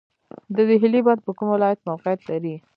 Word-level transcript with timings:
د 0.55 0.57
دهلې 0.69 1.01
بند 1.07 1.21
په 1.25 1.31
کوم 1.37 1.47
ولایت 1.51 1.79
کې 1.81 1.87
موقعیت 1.89 2.21
لري؟ 2.29 2.55